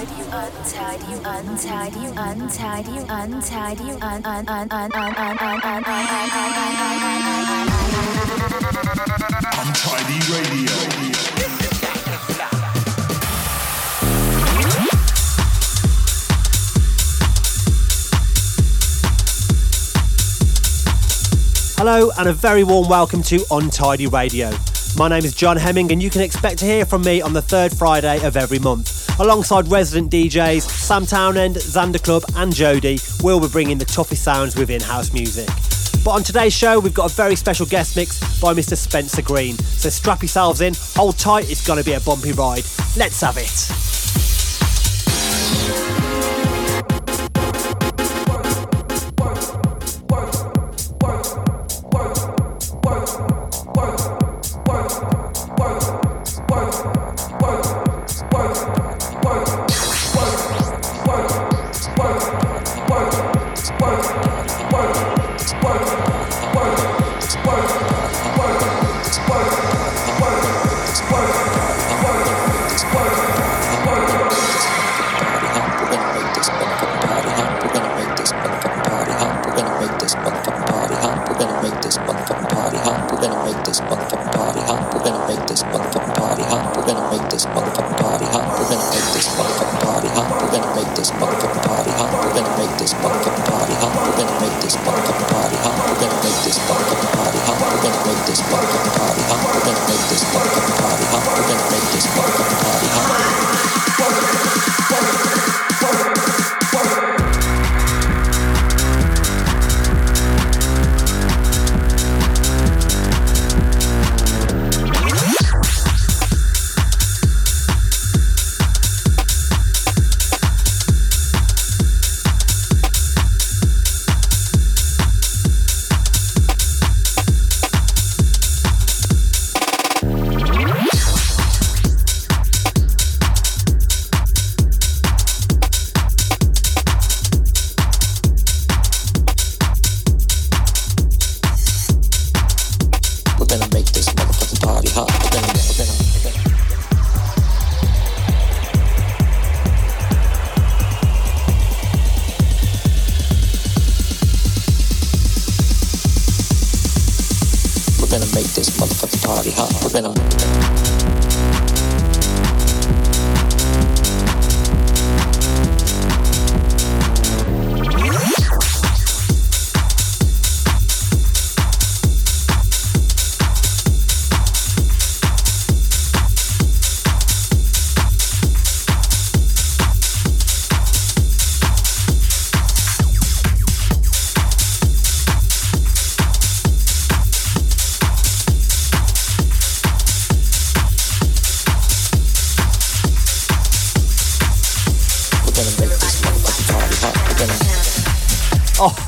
[0.00, 5.84] untidy, untidy, untidy, untidy, untidy, un un un un un un un un
[9.58, 10.72] Untidy Radio.
[21.76, 24.50] Hello, and a very warm welcome to Untidy Radio.
[24.96, 27.42] My name is John Hemming, and you can expect to hear from me on the
[27.42, 28.99] third Friday of every month.
[29.20, 34.56] Alongside resident DJs Sam Townend, Xander Club, and Jody, we'll be bringing the toughest sounds
[34.56, 35.46] within house music.
[36.02, 38.78] But on today's show, we've got a very special guest mix by Mr.
[38.78, 39.58] Spencer Green.
[39.58, 42.64] So strap yourselves in, hold tight, it's going to be a bumpy ride.
[42.96, 43.99] Let's have it.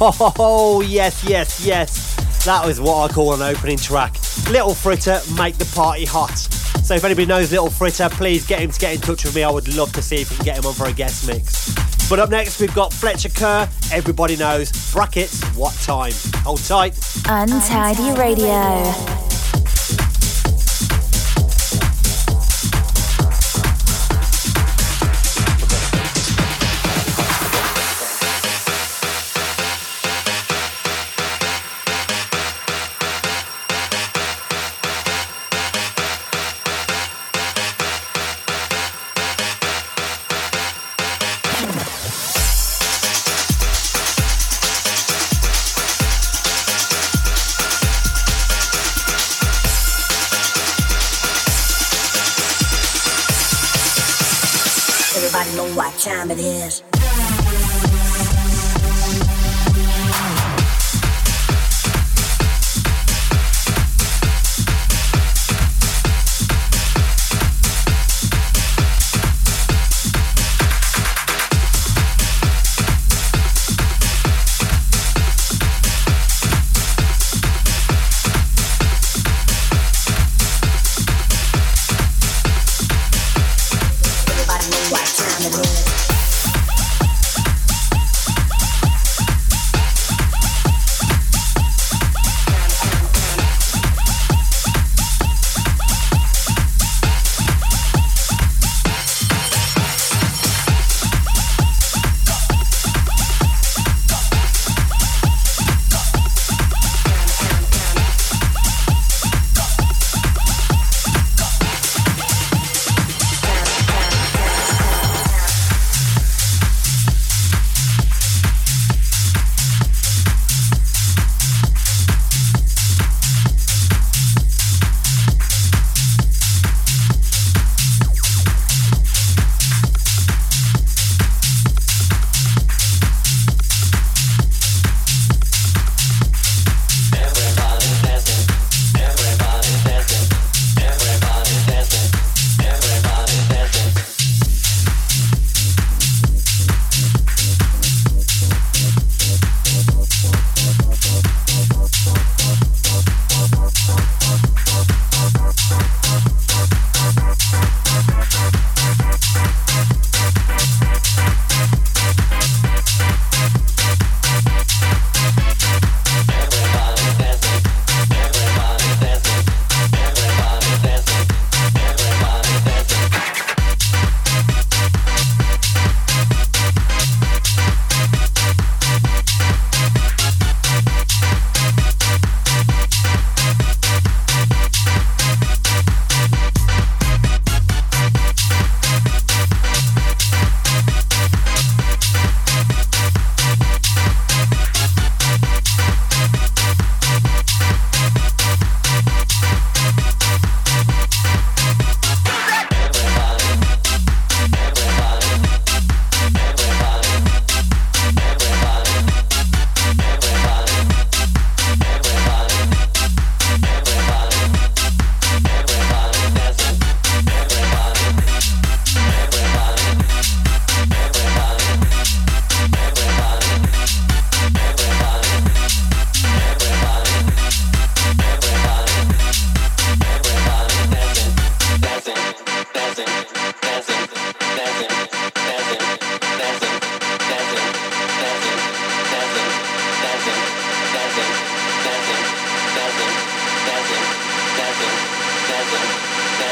[0.05, 2.45] Oh, yes, yes, yes.
[2.45, 4.17] That was what I call an opening track.
[4.51, 6.37] Little Fritter, make the party hot.
[6.83, 9.45] So if anybody knows Little Fritter, please get him to get in touch with me.
[9.45, 11.73] I would love to see if we can get him on for a guest mix.
[12.11, 13.69] But up next, we've got Fletcher Kerr.
[13.93, 14.73] Everybody knows.
[14.93, 16.13] Brackets, what time?
[16.43, 16.99] Hold tight.
[17.29, 19.12] Untidy Radio.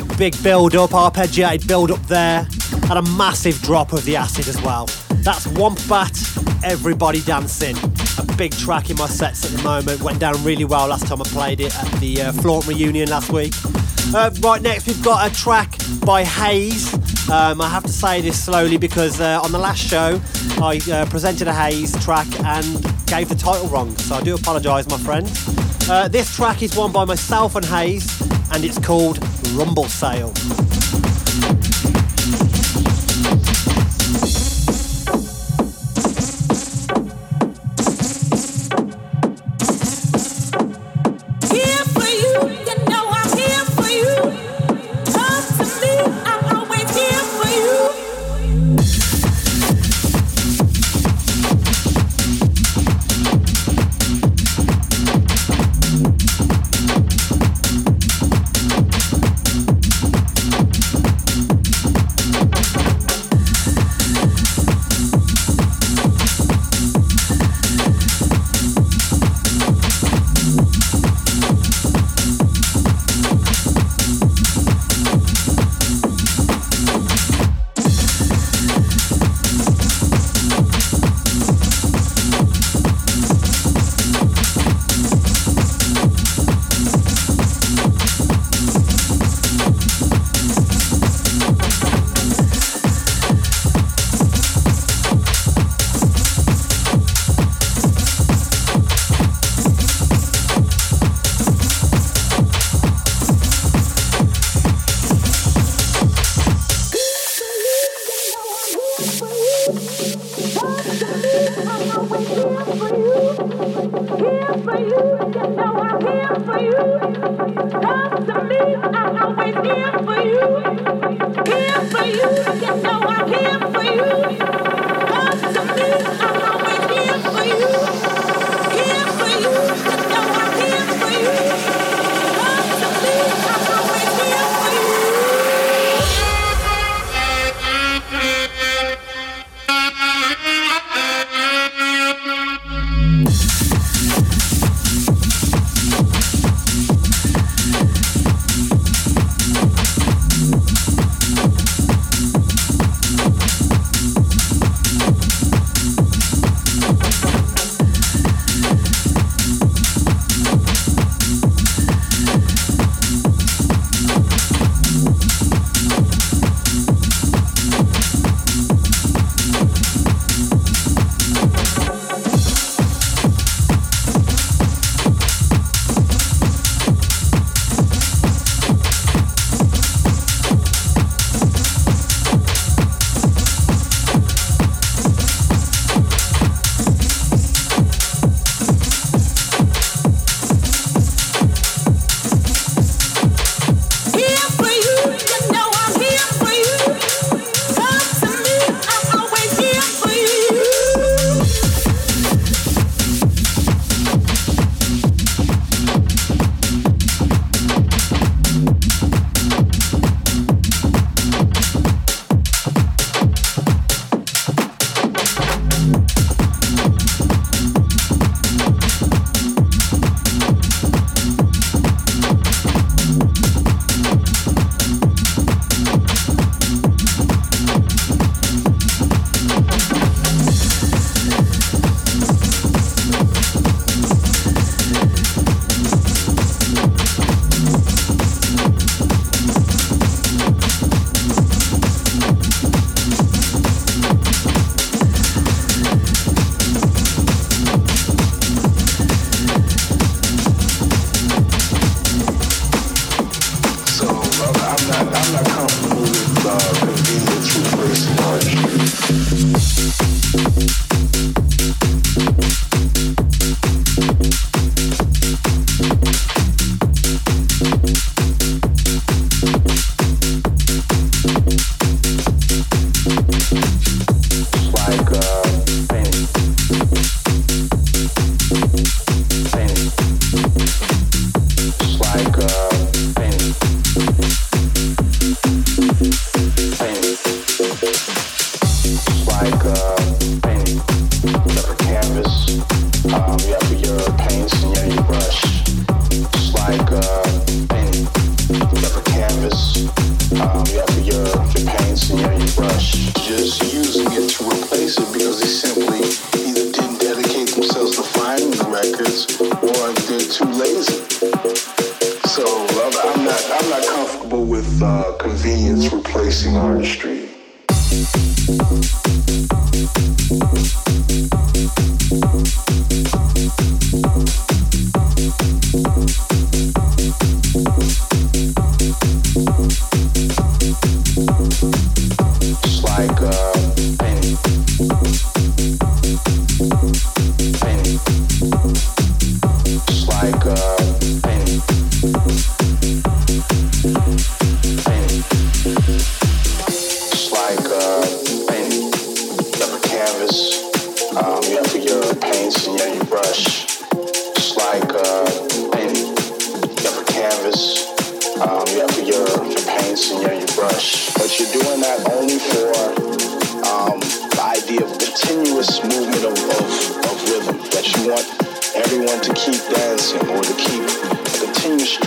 [0.00, 2.46] big, big build up, arpeggiated build up there,
[2.88, 4.86] and a massive drop of the acid as well.
[5.24, 6.16] That's Wombat,
[6.62, 7.76] Everybody Dancing.
[8.18, 10.00] A big track in my sets at the moment.
[10.00, 13.32] Went down really well last time I played it at the uh, Flaunt reunion last
[13.32, 13.52] week.
[14.14, 16.94] Uh, right next, we've got a track by Haze.
[17.28, 20.20] Um, I have to say this slowly because uh, on the last show
[20.62, 24.88] I uh, presented a Haze track and gave the title wrong, so I do apologise,
[24.88, 25.28] my friend.
[25.90, 28.20] Uh, this track is one by myself and Haze,
[28.52, 29.18] and it's called
[29.58, 30.32] Rumble Sale.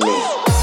[0.00, 0.53] me.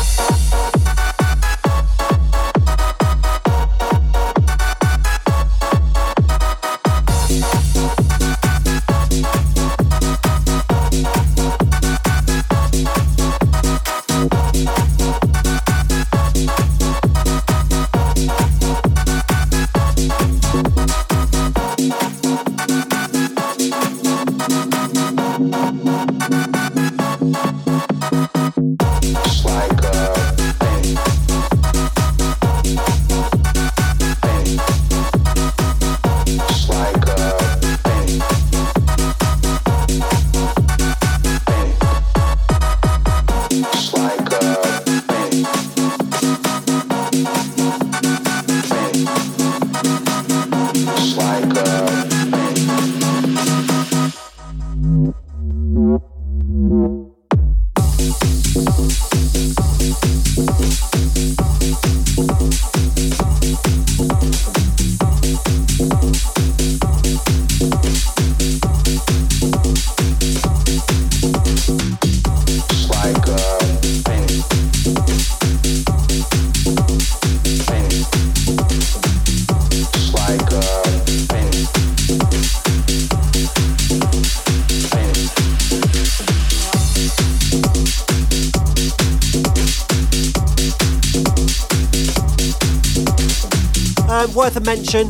[94.34, 95.08] Worth a mention,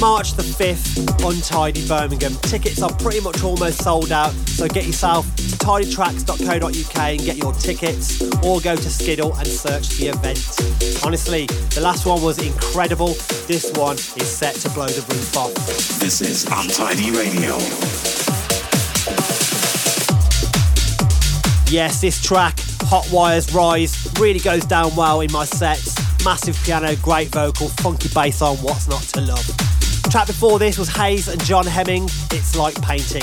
[0.00, 2.34] March the 5th, Untidy Birmingham.
[2.42, 7.52] Tickets are pretty much almost sold out, so get yourself to tidytracks.co.uk and get your
[7.54, 10.38] tickets, or go to Skiddle and search the event.
[11.04, 13.14] Honestly, the last one was incredible.
[13.46, 15.54] This one is set to blow the roof off.
[16.00, 17.56] This is Untidy Radio.
[21.70, 25.99] Yes, this track, Hot Wires Rise, really goes down well in my sets.
[26.24, 29.46] Massive piano, great vocal, funky bass on, what's not to love.
[30.10, 33.22] track before this was Haze and John Hemming, It's Like Painting.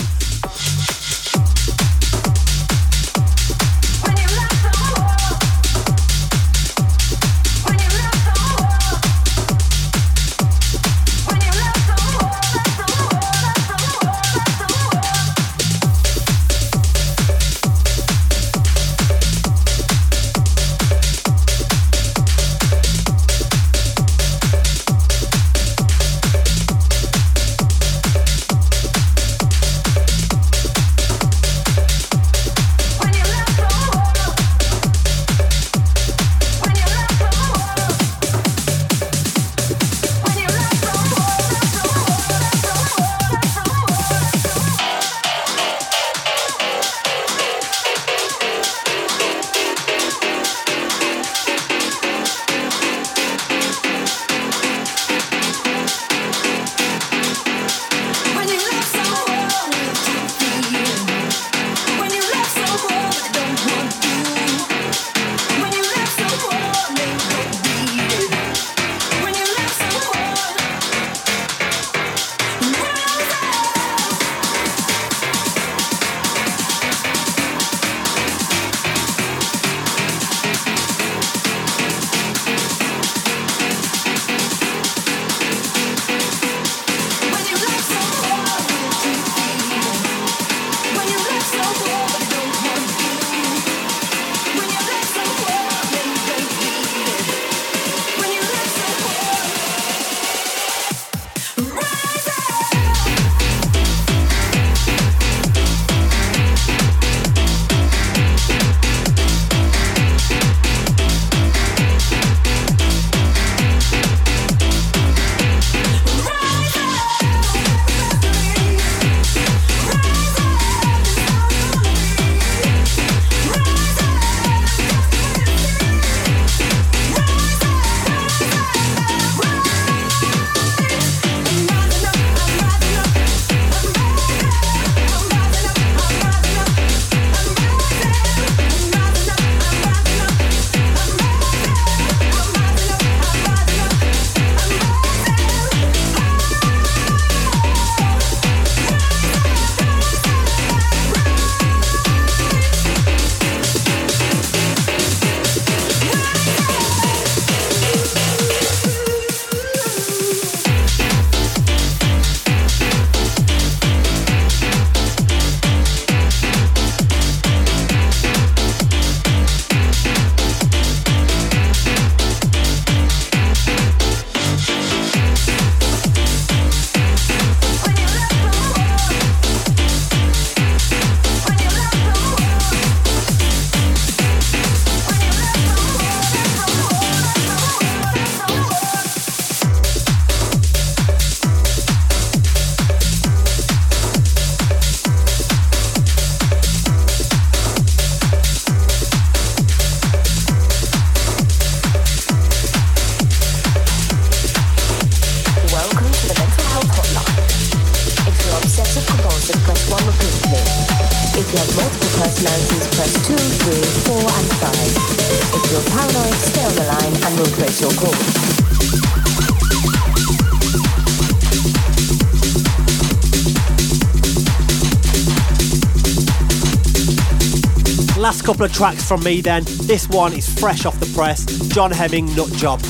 [228.57, 229.63] Couple of tracks from me then.
[229.83, 231.45] This one is fresh off the press.
[231.67, 232.81] John Hemming, Nut Job.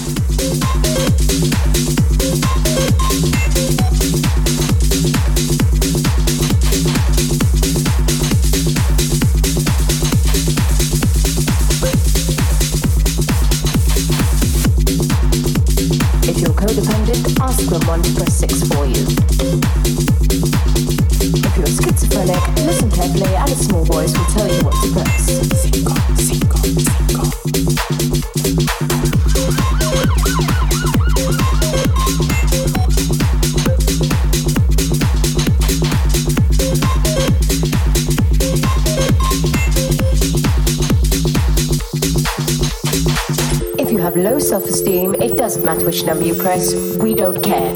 [46.16, 47.70] You press, we don't care.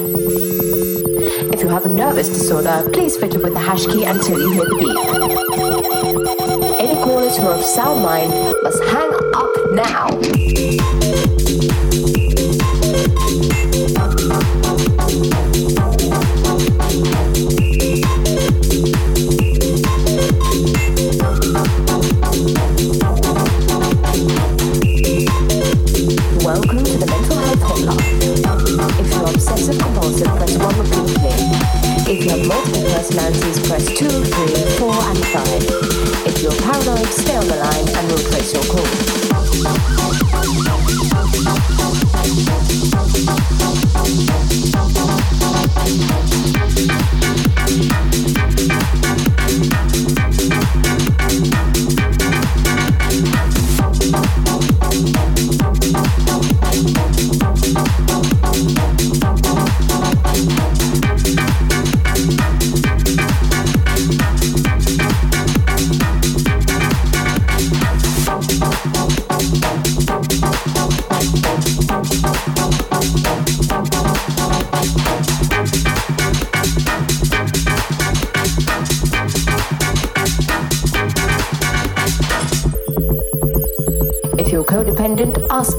[1.54, 4.64] If you have a nervous disorder, please fiddle with the hash key until you hear
[4.64, 4.98] the beep.
[6.80, 8.32] Any callers who are of sound mind
[8.64, 10.08] must hang up now.
[33.12, 34.24] Personalities, press 2, 3,
[34.78, 35.46] 4 and 5.
[36.28, 39.91] If you're paranoid, stay on the line and we'll place your call.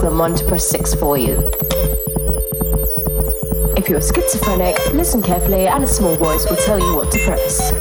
[0.03, 1.39] To press 6 for you.
[3.77, 7.73] If you're schizophrenic, listen carefully and a small voice will tell you what to press.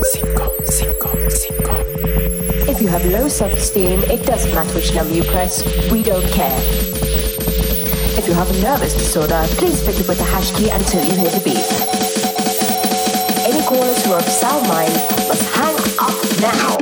[2.69, 6.59] If you have low self-esteem, it doesn't matter which number you press, we don't care.
[8.17, 11.31] If you have a nervous disorder, please fiddle with the hash key until you hear
[11.31, 11.65] the beep.
[13.47, 14.93] Any callers who are of sound mind
[15.27, 16.80] must hang up now.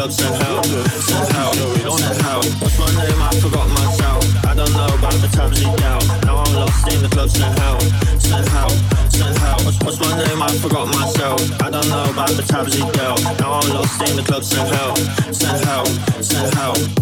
[0.00, 2.40] Club somehow, somehow, somehow.
[2.40, 3.20] What's my name?
[3.20, 4.46] I forgot myself.
[4.46, 6.06] I don't know about the times he dealt.
[6.24, 7.78] Now I'm lost in the club somehow,
[8.18, 8.68] somehow,
[9.10, 9.56] somehow.
[9.62, 10.40] What's, what's my name?
[10.40, 11.40] I forgot myself.
[11.60, 13.22] I don't know about the times he dealt.
[13.40, 14.94] Now I'm lost in the club somehow,
[15.32, 15.84] somehow,
[16.22, 16.99] somehow.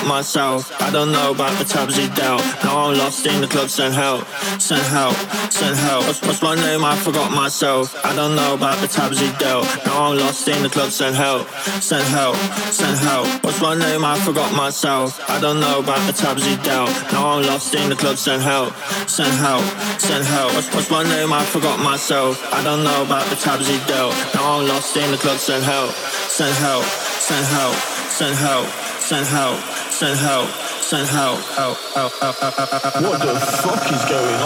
[0.00, 0.70] I myself.
[0.80, 2.42] I don't know about the tabs he dealt.
[2.64, 4.26] Now I'm lost in the club, send help,
[4.58, 5.14] send help,
[5.50, 6.06] send help.
[6.06, 7.94] What's, what's my name, I forgot myself.
[8.04, 9.64] I don't know about the tabs he dealt.
[9.86, 11.48] Now I'm lost in the club, send help,
[11.80, 12.36] send help,
[12.72, 13.26] send help.
[13.44, 15.20] What's my name, I forgot myself.
[15.28, 16.90] I don't know about the tabs he dealt.
[17.12, 18.74] Now I'm lost in the club, send help,
[19.06, 19.64] send help,
[20.00, 20.54] send help.
[20.54, 22.40] What's, what's my name, I forgot myself.
[22.52, 24.14] I don't know about the tabs he dealt.
[24.34, 27.74] Now I'm lost in the club, send help, send help, send help,
[28.08, 29.58] send help send help,
[30.00, 33.04] send help, send help, help, help, help, help, help, help, help.
[33.04, 34.40] What the fuck is going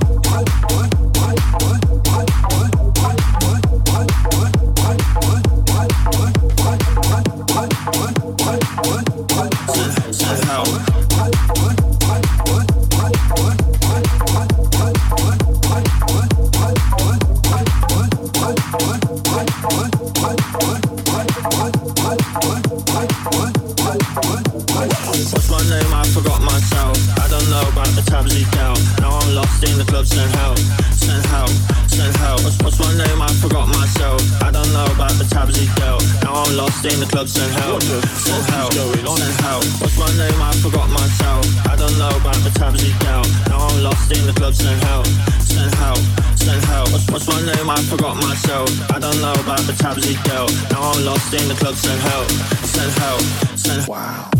[0.00, 0.09] on?
[29.58, 30.54] Stay in the club somehow,
[30.94, 31.46] somehow,
[31.88, 32.36] somehow.
[32.44, 33.20] What's my name?
[33.20, 34.20] I forgot myself.
[34.42, 36.04] I don't know about the tabs he dealt.
[36.22, 39.58] Now I'm lost in the club somehow, somehow, somehow.
[39.80, 40.40] What's my name?
[40.40, 41.44] I forgot myself.
[41.66, 43.28] I don't know about the tabs he dealt.
[43.48, 45.02] Now I'm lost in the club somehow,
[45.44, 45.94] somehow,
[46.36, 46.82] somehow.
[46.92, 47.68] What's, what's my name?
[47.68, 48.70] I forgot myself.
[48.90, 50.52] I don't know about the tabs he dealt.
[50.70, 52.24] Now I'm lost in the club somehow,
[52.64, 53.16] somehow,
[53.56, 53.90] somehow.
[53.90, 54.39] Wow.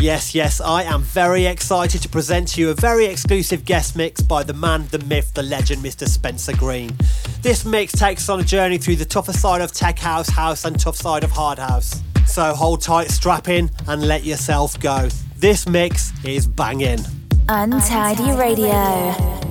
[0.00, 4.20] Yes, yes, I am very excited to present to you a very exclusive guest mix
[4.20, 6.06] by the man, the myth, the legend, Mr.
[6.06, 6.96] Spencer Green.
[7.42, 10.64] This mix takes us on a journey through the tougher side of tech house, house,
[10.64, 12.00] and tough side of hard house.
[12.28, 15.08] So hold tight, strap in, and let yourself go.
[15.36, 17.00] This mix is banging.
[17.48, 19.47] Untidy Radio.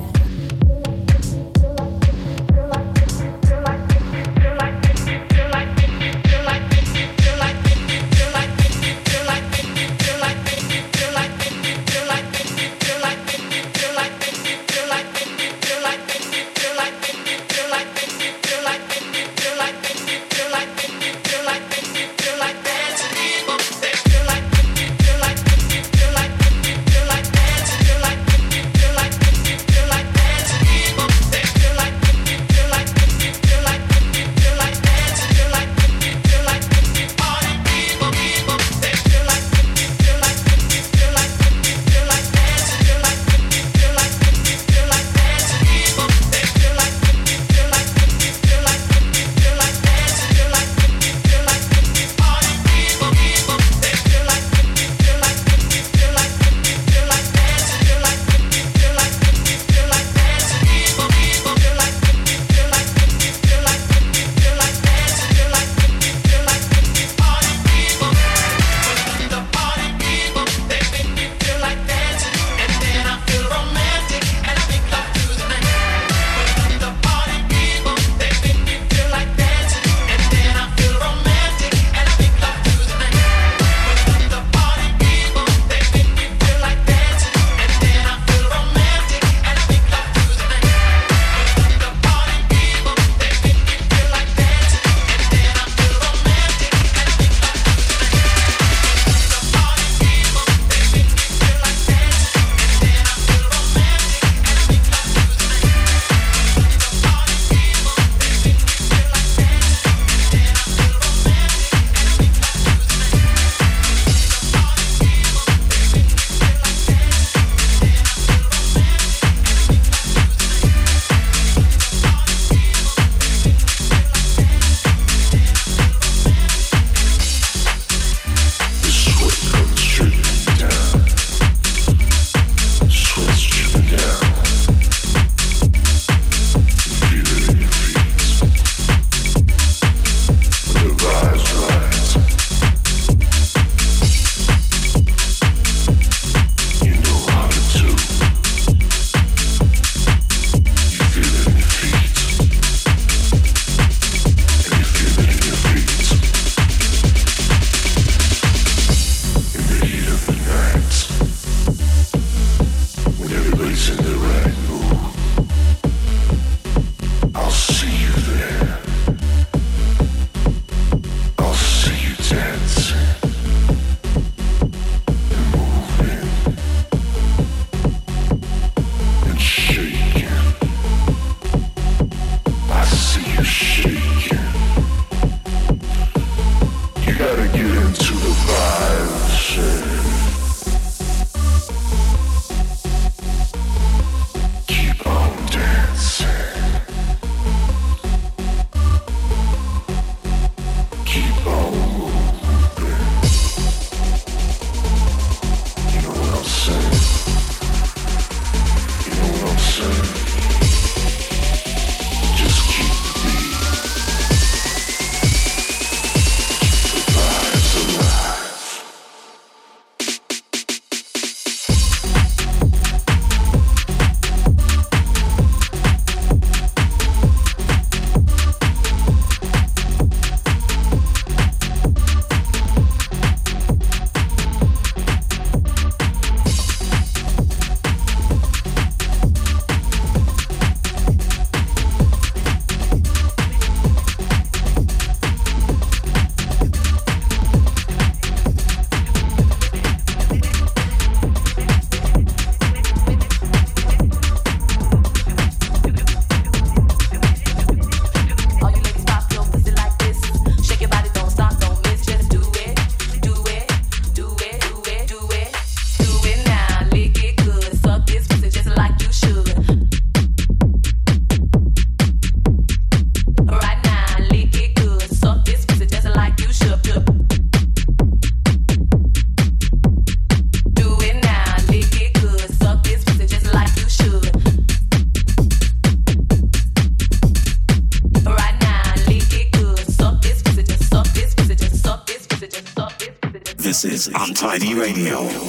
[294.40, 295.47] Untidy Radio.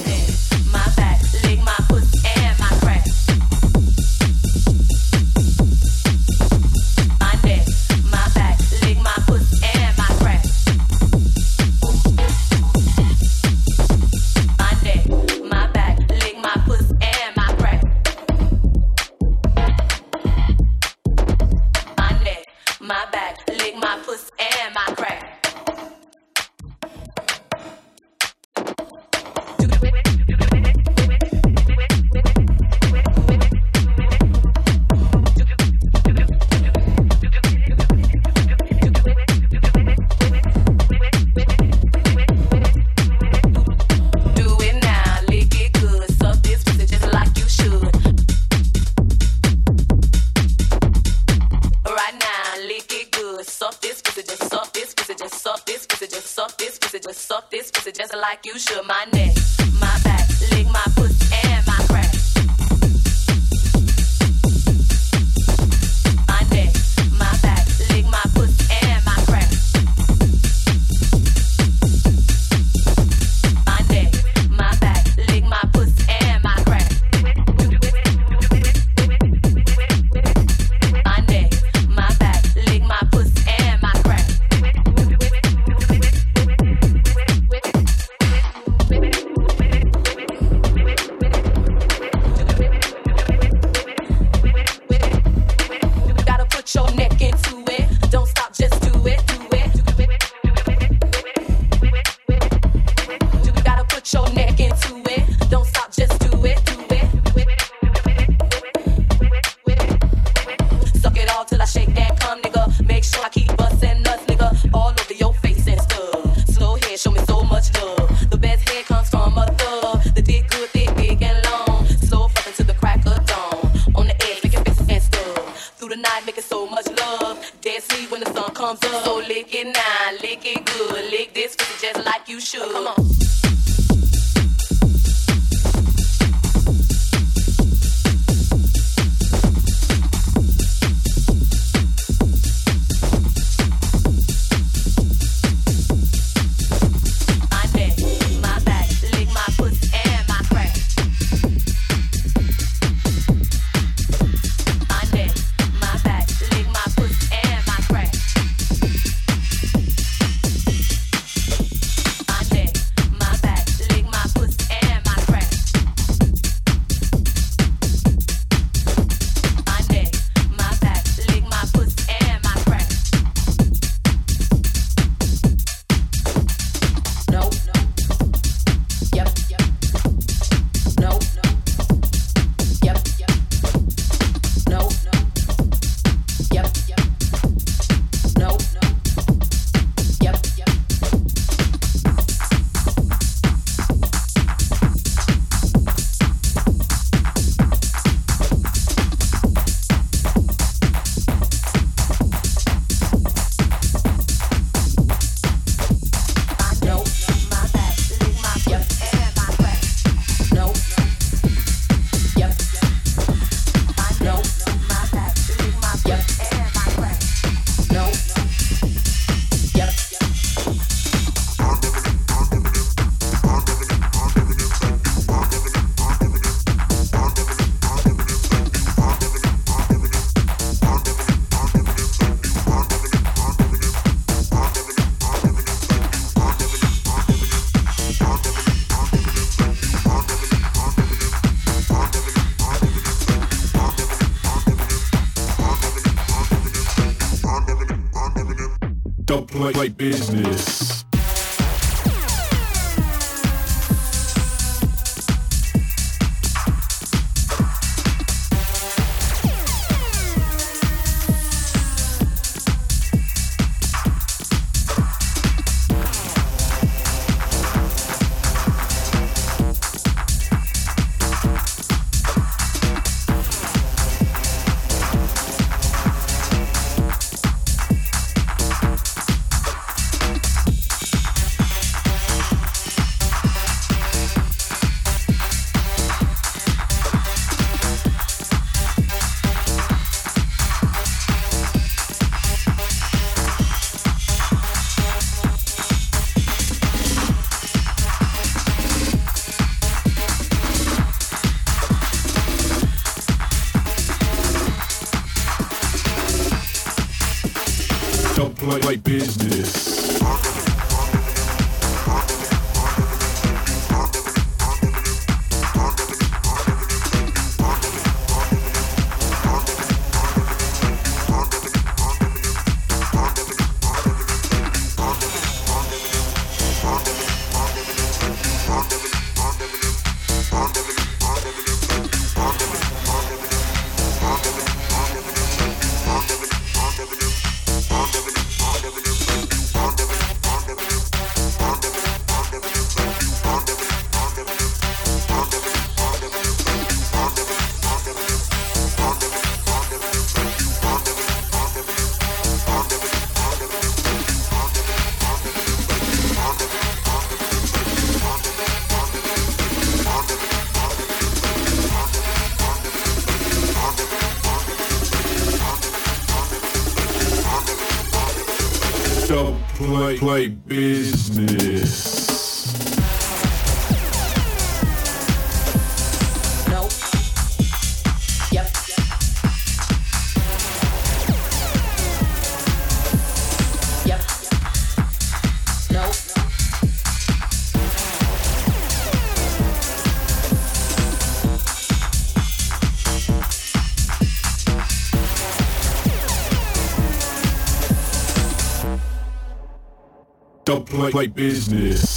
[401.19, 402.08] Play business.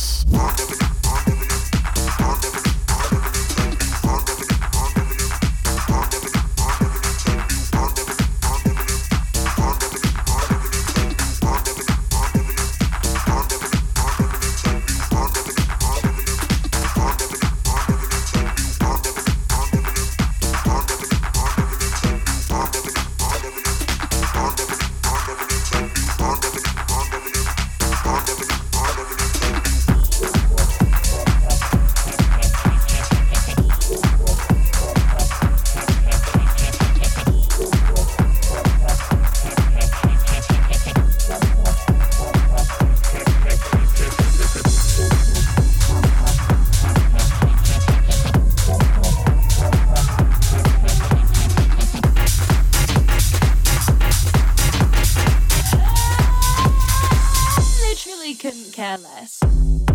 [58.93, 59.92] You're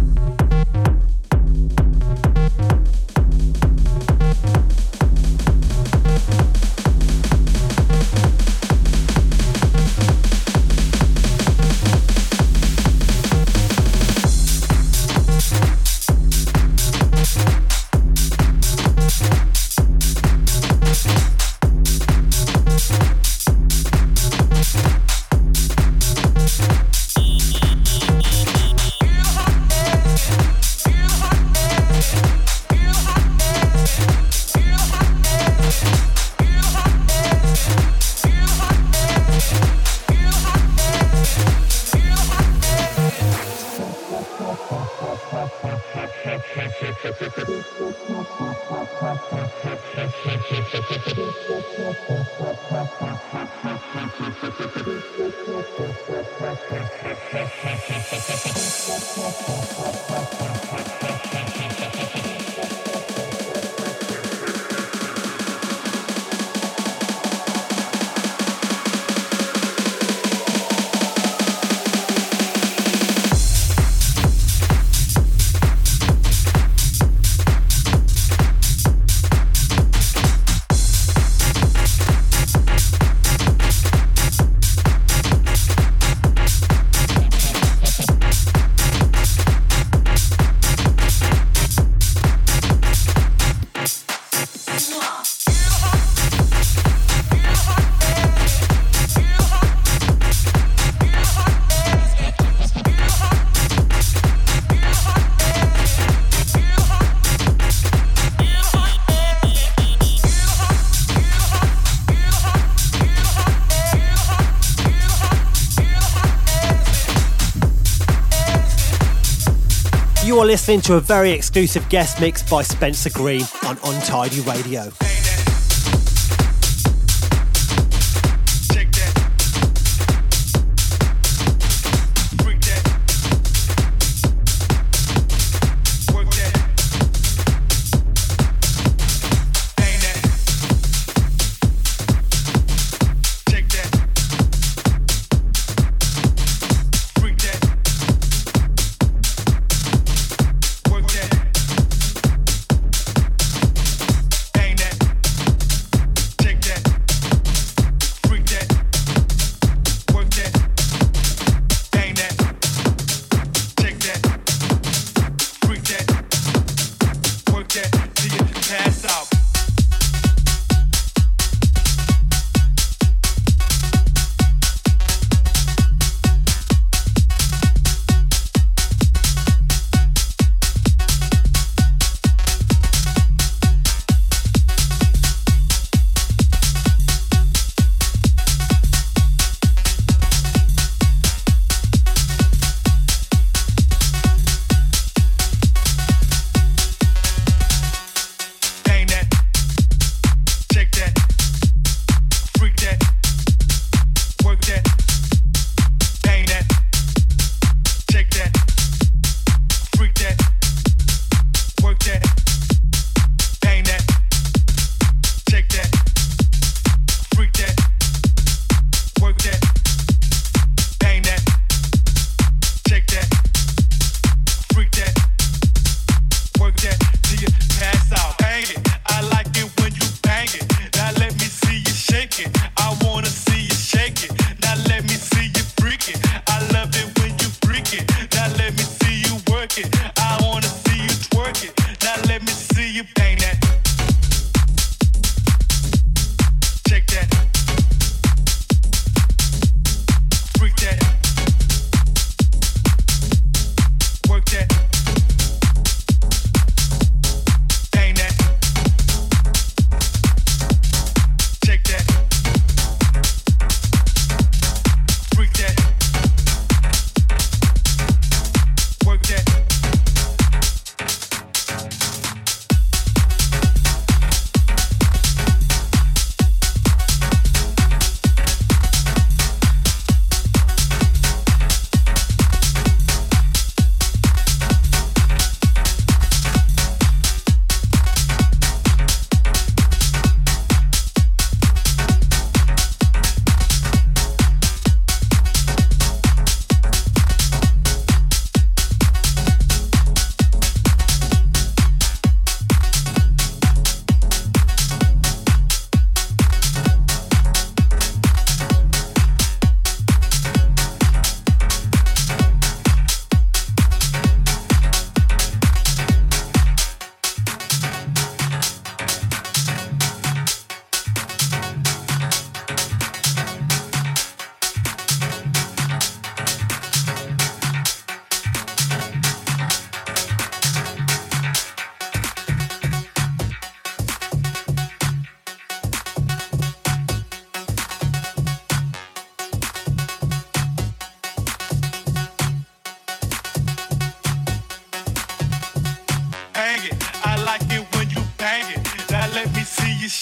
[120.48, 125.07] listening to a very exclusive guest mix by Spencer Green on Untidy Radio.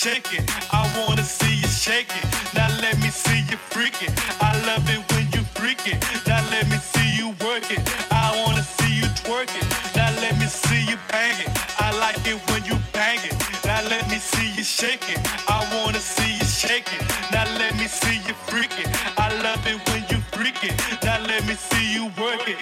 [0.06, 0.46] Shake it.
[0.72, 2.26] I wanna see you shake it.
[2.54, 4.14] Now let me see you freak it.
[4.40, 5.98] I love it when you freak it.
[6.28, 7.82] Now let me see you work it.
[8.12, 9.66] I wanna see you twerk it.
[9.96, 11.50] Now let me see you bang it.
[11.80, 13.36] I like it when you bang it.
[13.66, 15.20] Now let me see you shake it.
[15.48, 17.02] I wanna see you shake it.
[17.32, 18.90] Now let me see you freak it.
[19.18, 20.76] I love it when you freak it.
[21.04, 22.60] Now let me see you work it.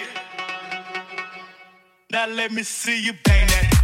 [2.10, 3.83] Now let me see you bang that.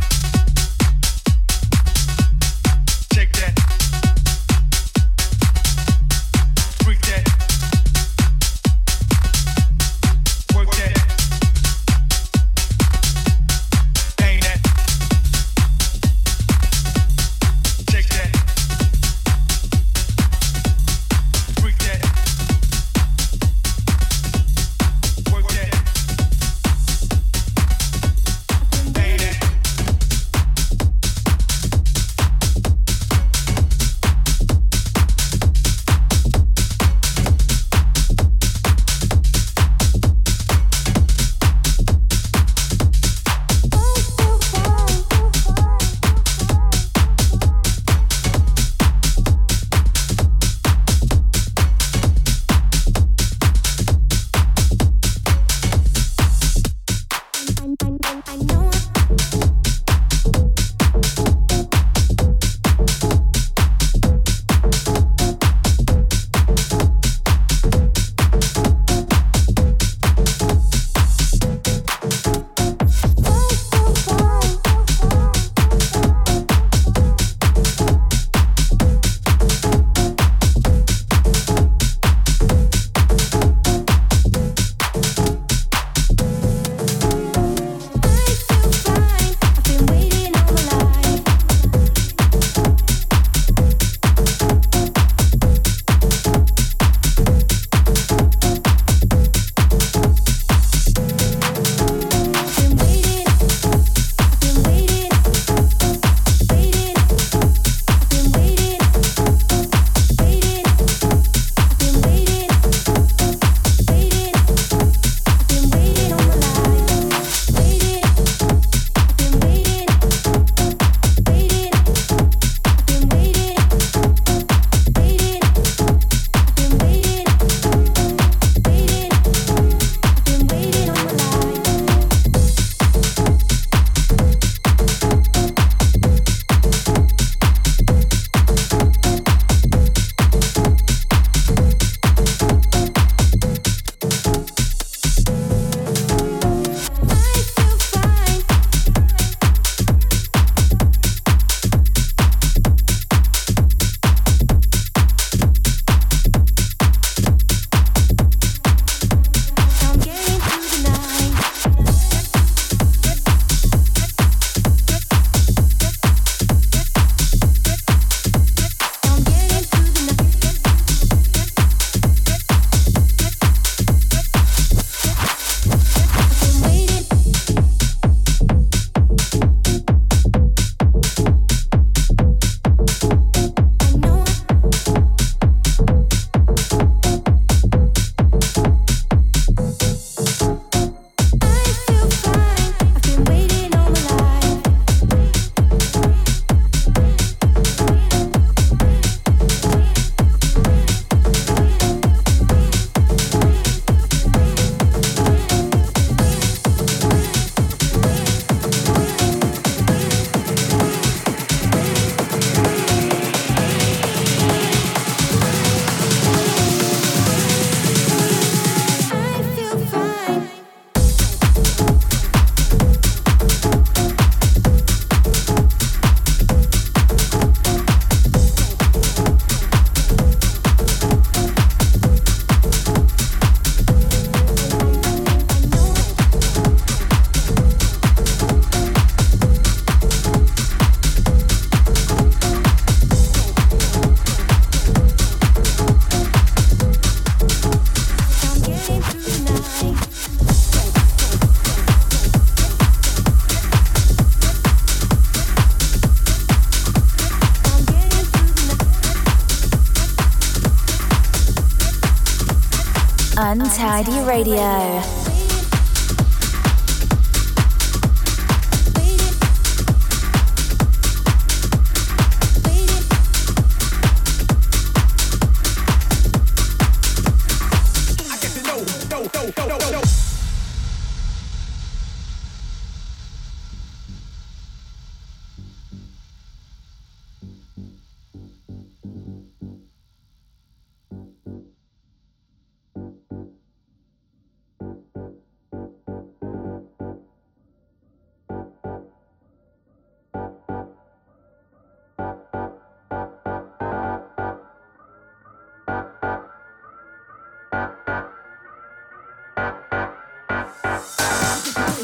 [263.71, 265.20] Untidy Radio.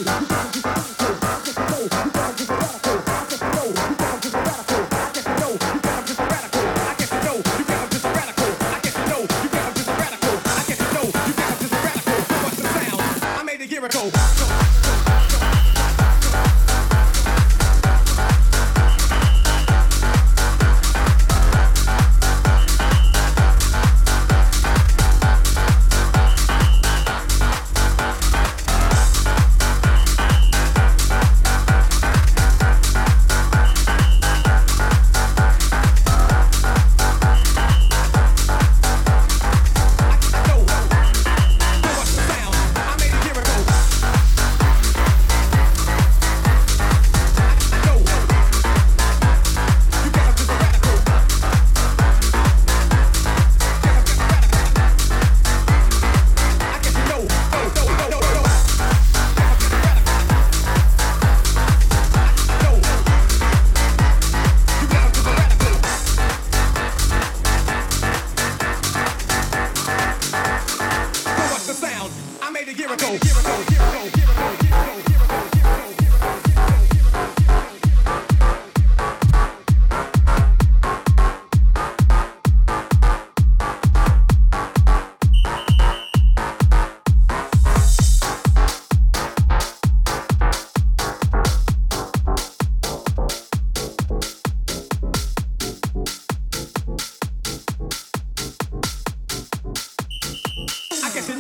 [0.04, 0.42] Yeah.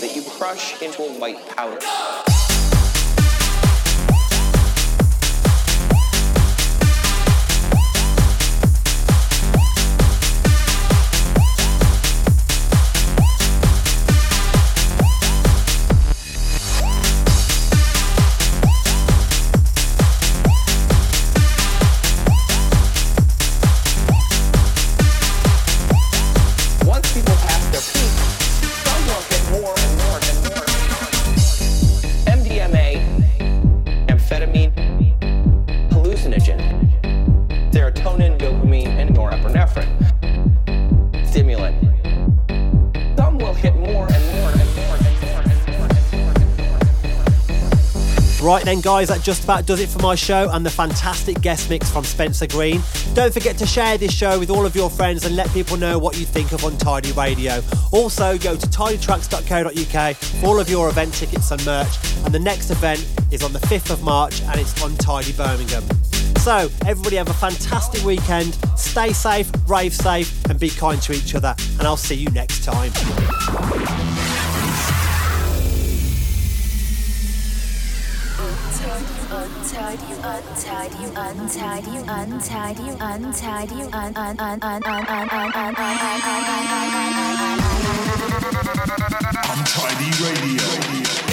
[0.00, 2.25] that you crush into a white powder.
[48.66, 51.90] Then, guys, that just about does it for my show and the fantastic guest mix
[51.90, 52.80] from Spencer Green.
[53.14, 55.98] Don't forget to share this show with all of your friends and let people know
[55.98, 57.62] what you think of Untidy Radio.
[57.92, 61.96] Also, go to tidytracks.co.uk for all of your event tickets and merch.
[62.24, 65.84] And the next event is on the 5th of March and it's Untidy Birmingham.
[66.38, 68.56] So, everybody have a fantastic weekend.
[68.76, 71.54] Stay safe, rave safe, and be kind to each other.
[71.78, 74.05] And I'll see you next time.
[79.86, 85.86] Untidy, untidy, untidy, untidy, untidy, un un un un un un un un
[89.48, 91.25] Untidy Radio.